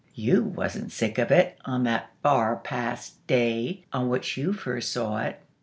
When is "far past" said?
2.23-3.27